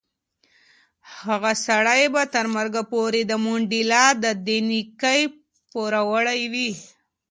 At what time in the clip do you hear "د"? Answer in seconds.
3.25-3.31, 4.23-4.25